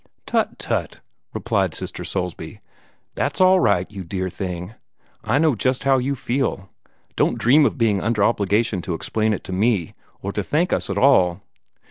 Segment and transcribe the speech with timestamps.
[0.25, 0.57] "Tut!
[0.57, 0.99] tut!"
[1.31, 2.59] replied Sister Soulsby,
[3.13, 4.73] "that's all right, you dear thing.
[5.23, 6.71] I know just how you feel.
[7.15, 9.93] Don't dream of being under obligation to explain it to me,
[10.23, 11.43] or to thank us at all.